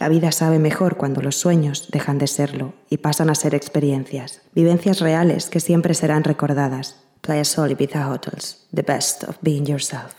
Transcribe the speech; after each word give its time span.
La 0.00 0.08
vida 0.08 0.32
sabe 0.32 0.58
mejor 0.58 0.96
cuando 0.96 1.20
los 1.20 1.36
sueños 1.36 1.88
dejan 1.90 2.16
de 2.16 2.26
serlo 2.26 2.72
y 2.88 2.96
pasan 2.96 3.28
a 3.28 3.34
ser 3.34 3.54
experiencias, 3.54 4.40
vivencias 4.54 5.00
reales 5.00 5.50
que 5.50 5.60
siempre 5.60 5.92
serán 5.92 6.24
recordadas. 6.24 6.96
Playa 7.20 7.44
Sol 7.44 7.70
Ibiza 7.70 8.08
Hotels, 8.08 8.66
the 8.74 8.82
best 8.82 9.24
of 9.24 9.36
being 9.42 9.66
yourself. 9.66 10.14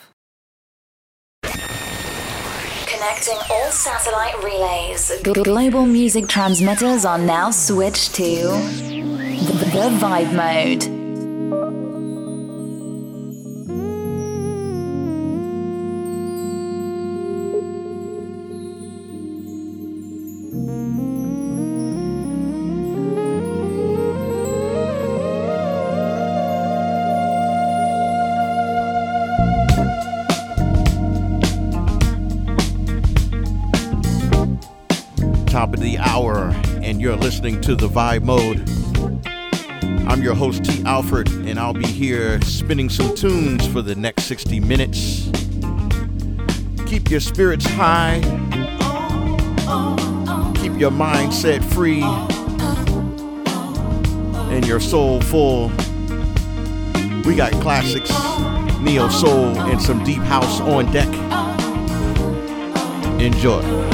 Connecting 2.86 3.40
all 3.50 3.72
satellite 3.72 4.36
relays. 4.44 5.12
Global 5.24 5.88
music 5.88 6.28
transmitters 6.28 7.04
are 7.04 7.18
now 7.18 7.50
switched 7.50 8.14
to 8.14 8.24
the 8.24 9.90
Vibe 10.00 10.32
Mode. 10.36 11.01
Listening 37.32 37.62
to 37.62 37.76
the 37.76 37.88
Vibe 37.88 38.24
Mode. 38.24 38.70
I'm 40.10 40.22
your 40.22 40.36
host, 40.36 40.66
T. 40.66 40.84
Alford, 40.84 41.30
and 41.30 41.58
I'll 41.58 41.74
be 41.74 41.88
here 41.88 42.42
spinning 42.42 42.90
some 42.90 43.16
tunes 43.16 43.66
for 43.68 43.82
the 43.82 43.96
next 43.96 44.24
60 44.24 44.60
minutes. 44.60 45.30
Keep 46.88 47.10
your 47.10 47.22
spirits 47.22 47.66
high, 47.66 48.20
keep 50.56 50.78
your 50.78 50.92
mindset 50.92 51.64
free, 51.64 52.04
and 54.54 54.68
your 54.68 54.82
soul 54.82 55.22
full. 55.22 55.70
We 57.24 57.34
got 57.34 57.54
classics, 57.62 58.12
neo 58.82 59.08
soul, 59.08 59.58
and 59.58 59.82
some 59.82 60.04
deep 60.04 60.22
house 60.24 60.60
on 60.60 60.92
deck. 60.92 61.08
Enjoy. 63.22 63.91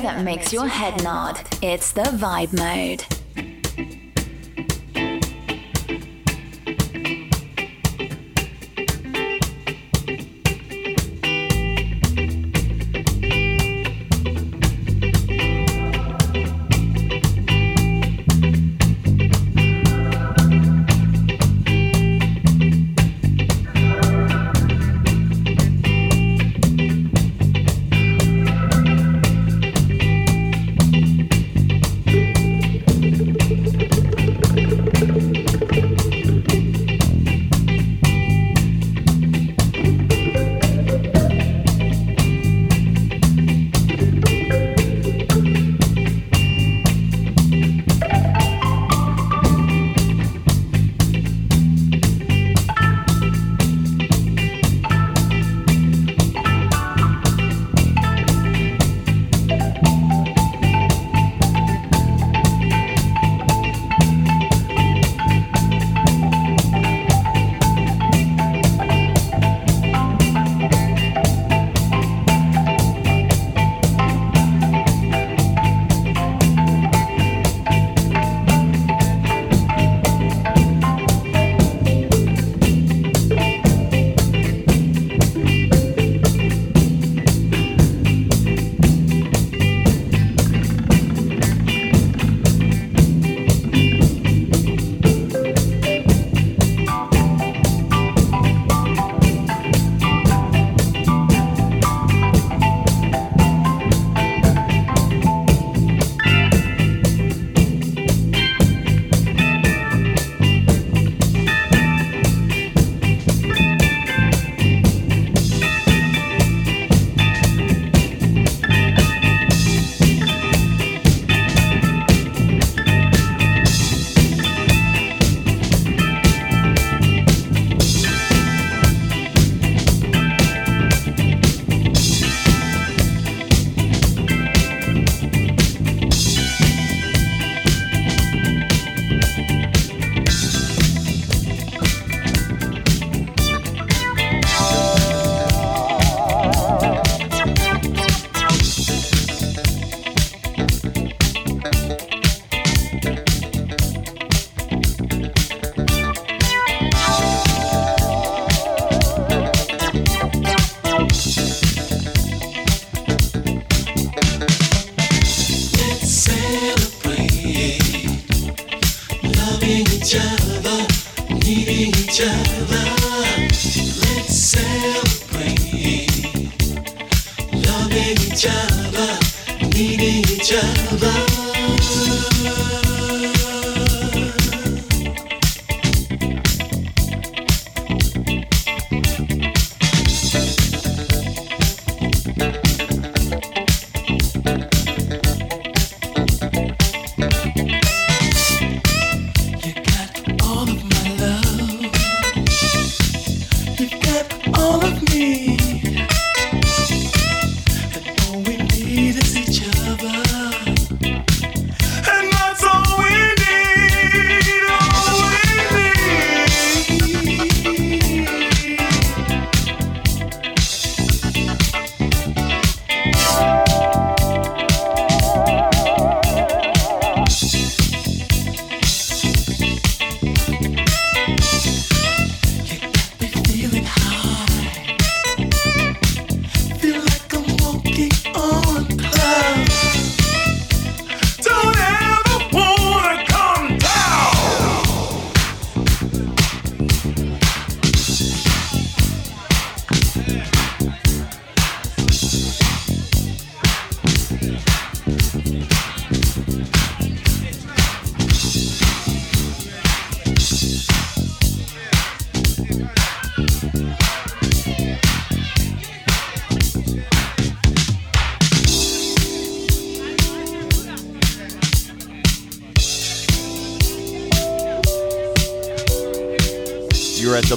That 0.00 0.24
makes 0.24 0.52
your 0.52 0.68
head 0.68 1.02
nod. 1.02 1.40
It's 1.60 1.92
the 1.92 2.02
vibe 2.02 2.52
mode. 2.56 3.11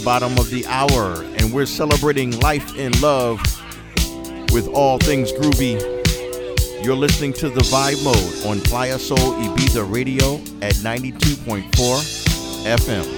Bottom 0.05 0.37
of 0.37 0.51
the 0.51 0.63
hour, 0.67 1.23
and 1.39 1.51
we're 1.51 1.65
celebrating 1.65 2.39
life 2.39 2.77
and 2.77 3.01
love 3.01 3.39
with 4.53 4.67
all 4.67 4.99
things 4.99 5.31
groovy. 5.31 5.81
You're 6.85 6.95
listening 6.95 7.33
to 7.33 7.49
the 7.49 7.61
Vibe 7.61 8.03
Mode 8.03 8.45
on 8.45 8.61
Playa 8.61 8.99
Sol 8.99 9.17
Ibiza 9.17 9.91
Radio 9.91 10.35
at 10.61 10.75
92.4 10.75 11.71
FM. 12.77 13.14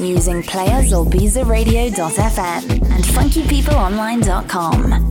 Using 0.00 0.42
PlayaSolIbizaRadio.fm 0.42 2.90
and 2.90 3.04
funkypeopleonline.com. 3.04 5.09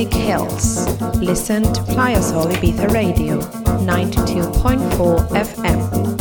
music 0.00 0.14
hills. 0.14 0.86
Listen 1.16 1.62
to 1.62 1.82
Playa-Sol 1.82 2.46
Ibiza 2.52 2.88
Radio 2.92 3.38
92.4 3.84 5.28
FM. 5.34 6.19